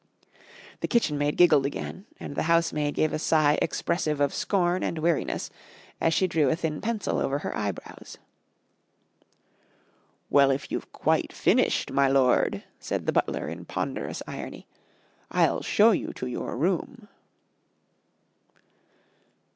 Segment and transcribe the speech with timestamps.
[0.79, 4.97] The kitchen maid giggled again, and the housemaid gave a sigh expressive of scorn and
[4.97, 5.51] weariness
[6.01, 8.17] as she drew a thin pencil over her eyebrows.
[10.31, 14.65] "Well, if you've quite finished, my lord," said the butler in ponderous irony,
[15.29, 17.07] "I'll show you to your room."